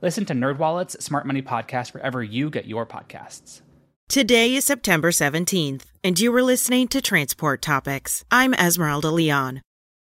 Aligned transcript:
Listen 0.00 0.24
to 0.26 0.34
NerdWallet's 0.34 1.04
Smart 1.04 1.26
Money 1.26 1.42
Podcast 1.42 1.92
wherever 1.92 2.22
you 2.22 2.50
get 2.50 2.66
your 2.66 2.86
podcasts. 2.86 3.62
Today 4.08 4.54
is 4.54 4.64
September 4.64 5.10
17th, 5.10 5.82
and 6.04 6.18
you 6.18 6.34
are 6.34 6.42
listening 6.42 6.88
to 6.88 7.02
Transport 7.02 7.60
Topics. 7.60 8.24
I'm 8.30 8.54
Esmeralda 8.54 9.10
Leon. 9.10 9.60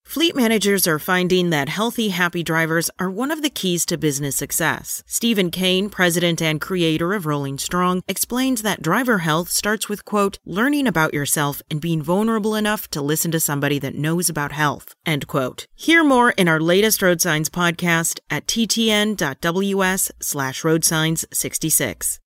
Fleet 0.04 0.36
managers 0.36 0.86
are 0.86 0.98
finding 0.98 1.50
that 1.50 1.70
healthy, 1.70 2.10
happy 2.10 2.42
drivers 2.42 2.90
are 2.98 3.10
one 3.10 3.30
of 3.30 3.40
the 3.40 3.48
keys 3.48 3.86
to 3.86 3.96
business 3.96 4.36
success. 4.36 5.02
Stephen 5.06 5.50
Kane, 5.50 5.88
president 5.88 6.42
and 6.42 6.60
creator 6.60 7.14
of 7.14 7.24
Rolling 7.24 7.56
Strong, 7.56 8.02
explains 8.06 8.60
that 8.62 8.82
driver 8.82 9.18
health 9.18 9.48
starts 9.48 9.88
with, 9.88 10.04
quote, 10.04 10.38
learning 10.44 10.86
about 10.86 11.14
yourself 11.14 11.62
and 11.70 11.80
being 11.80 12.02
vulnerable 12.02 12.54
enough 12.54 12.88
to 12.90 13.00
listen 13.00 13.30
to 13.30 13.40
somebody 13.40 13.78
that 13.78 13.94
knows 13.94 14.28
about 14.28 14.52
health, 14.52 14.94
end 15.06 15.26
quote. 15.26 15.66
Hear 15.74 16.04
more 16.04 16.32
in 16.32 16.46
our 16.46 16.60
latest 16.60 17.00
Road 17.00 17.20
Signs 17.22 17.48
podcast 17.48 18.20
at 18.28 18.46
ttn.ws 18.46 20.10
slash 20.20 20.62
roadsigns66. 20.62 22.18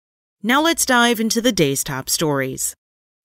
Now 0.42 0.62
let's 0.62 0.86
dive 0.86 1.20
into 1.20 1.42
the 1.42 1.52
day's 1.52 1.84
top 1.84 2.10
stories. 2.10 2.76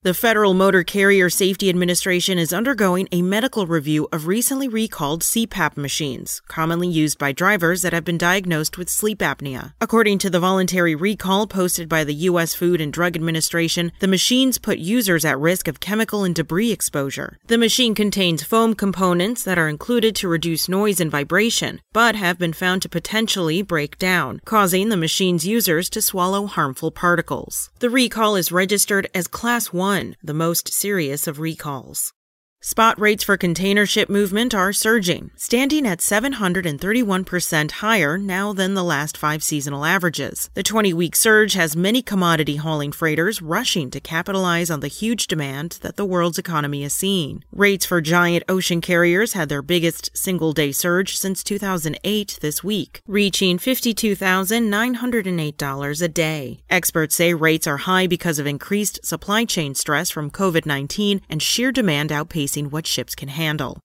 The 0.02 0.14
Federal 0.14 0.54
Motor 0.54 0.82
Carrier 0.82 1.28
Safety 1.28 1.68
Administration 1.68 2.38
is 2.38 2.54
undergoing 2.54 3.06
a 3.12 3.20
medical 3.20 3.66
review 3.66 4.08
of 4.10 4.26
recently 4.26 4.66
recalled 4.66 5.20
CPAP 5.20 5.76
machines, 5.76 6.40
commonly 6.48 6.88
used 6.88 7.18
by 7.18 7.32
drivers 7.32 7.82
that 7.82 7.92
have 7.92 8.06
been 8.06 8.16
diagnosed 8.16 8.78
with 8.78 8.88
sleep 8.88 9.18
apnea. 9.18 9.74
According 9.78 10.16
to 10.20 10.30
the 10.30 10.40
voluntary 10.40 10.94
recall 10.94 11.46
posted 11.46 11.86
by 11.86 12.04
the 12.04 12.14
U.S. 12.30 12.54
Food 12.54 12.80
and 12.80 12.90
Drug 12.90 13.14
Administration, 13.14 13.92
the 14.00 14.08
machines 14.08 14.56
put 14.56 14.78
users 14.78 15.22
at 15.26 15.38
risk 15.38 15.68
of 15.68 15.80
chemical 15.80 16.24
and 16.24 16.34
debris 16.34 16.72
exposure. 16.72 17.36
The 17.48 17.58
machine 17.58 17.94
contains 17.94 18.42
foam 18.42 18.74
components 18.74 19.44
that 19.44 19.58
are 19.58 19.68
included 19.68 20.16
to 20.16 20.28
reduce 20.28 20.66
noise 20.66 20.98
and 20.98 21.10
vibration, 21.10 21.82
but 21.92 22.16
have 22.16 22.38
been 22.38 22.54
found 22.54 22.80
to 22.80 22.88
potentially 22.88 23.60
break 23.60 23.98
down, 23.98 24.40
causing 24.46 24.88
the 24.88 24.96
machine's 24.96 25.46
users 25.46 25.90
to 25.90 26.00
swallow 26.00 26.46
harmful 26.46 26.90
particles. 26.90 27.68
The 27.80 27.90
recall 27.90 28.34
is 28.34 28.50
registered 28.50 29.06
as 29.14 29.26
Class 29.26 29.74
1 29.74 29.89
one, 29.90 30.14
the 30.22 30.40
most 30.46 30.72
serious 30.72 31.26
of 31.26 31.40
recalls. 31.40 32.12
Spot 32.62 33.00
rates 33.00 33.24
for 33.24 33.38
container 33.38 33.86
ship 33.86 34.10
movement 34.10 34.54
are 34.54 34.70
surging, 34.70 35.30
standing 35.34 35.86
at 35.86 36.00
731% 36.00 37.70
higher 37.70 38.18
now 38.18 38.52
than 38.52 38.74
the 38.74 38.84
last 38.84 39.16
five 39.16 39.42
seasonal 39.42 39.86
averages. 39.86 40.50
The 40.52 40.62
20 40.62 40.92
week 40.92 41.16
surge 41.16 41.54
has 41.54 41.74
many 41.74 42.02
commodity 42.02 42.56
hauling 42.56 42.92
freighters 42.92 43.40
rushing 43.40 43.90
to 43.92 43.98
capitalize 43.98 44.68
on 44.68 44.80
the 44.80 44.88
huge 44.88 45.26
demand 45.26 45.78
that 45.80 45.96
the 45.96 46.04
world's 46.04 46.36
economy 46.36 46.84
is 46.84 46.92
seeing. 46.92 47.44
Rates 47.50 47.86
for 47.86 48.02
giant 48.02 48.44
ocean 48.46 48.82
carriers 48.82 49.32
had 49.32 49.48
their 49.48 49.62
biggest 49.62 50.14
single 50.14 50.52
day 50.52 50.70
surge 50.70 51.16
since 51.16 51.42
2008 51.42 52.38
this 52.42 52.62
week, 52.62 53.00
reaching 53.06 53.56
$52,908 53.56 56.02
a 56.02 56.08
day. 56.08 56.60
Experts 56.68 57.14
say 57.14 57.32
rates 57.32 57.66
are 57.66 57.78
high 57.78 58.06
because 58.06 58.38
of 58.38 58.46
increased 58.46 59.02
supply 59.02 59.46
chain 59.46 59.74
stress 59.74 60.10
from 60.10 60.30
COVID 60.30 60.66
19 60.66 61.22
and 61.26 61.40
sheer 61.40 61.72
demand 61.72 62.10
outpacing 62.10 62.49
what 62.58 62.86
ships 62.86 63.14
can 63.14 63.28
handle. 63.28 63.78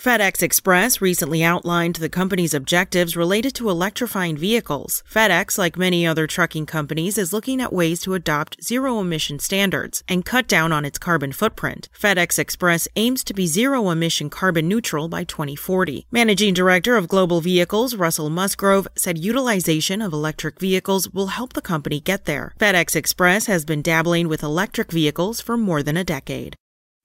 FedEx 0.00 0.44
Express 0.44 1.00
recently 1.00 1.42
outlined 1.42 1.96
the 1.96 2.08
company's 2.08 2.54
objectives 2.54 3.16
related 3.16 3.52
to 3.56 3.68
electrifying 3.68 4.36
vehicles. 4.36 5.02
FedEx, 5.12 5.58
like 5.58 5.76
many 5.76 6.06
other 6.06 6.28
trucking 6.28 6.66
companies, 6.66 7.18
is 7.18 7.32
looking 7.32 7.60
at 7.60 7.72
ways 7.72 8.00
to 8.02 8.14
adopt 8.14 8.62
zero 8.62 9.00
emission 9.00 9.40
standards 9.40 10.04
and 10.06 10.24
cut 10.24 10.46
down 10.46 10.70
on 10.70 10.84
its 10.84 11.00
carbon 11.00 11.32
footprint. 11.32 11.88
FedEx 12.00 12.38
Express 12.38 12.86
aims 12.94 13.24
to 13.24 13.34
be 13.34 13.48
zero 13.48 13.90
emission 13.90 14.30
carbon 14.30 14.68
neutral 14.68 15.08
by 15.08 15.24
2040. 15.24 16.06
Managing 16.12 16.54
Director 16.54 16.96
of 16.96 17.08
Global 17.08 17.40
Vehicles, 17.40 17.96
Russell 17.96 18.30
Musgrove, 18.30 18.86
said 18.94 19.18
utilization 19.18 20.00
of 20.00 20.12
electric 20.12 20.60
vehicles 20.60 21.10
will 21.10 21.26
help 21.26 21.54
the 21.54 21.60
company 21.60 21.98
get 21.98 22.24
there. 22.24 22.54
FedEx 22.60 22.94
Express 22.94 23.46
has 23.46 23.64
been 23.64 23.82
dabbling 23.82 24.28
with 24.28 24.44
electric 24.44 24.92
vehicles 24.92 25.40
for 25.40 25.56
more 25.56 25.82
than 25.82 25.96
a 25.96 26.04
decade. 26.04 26.54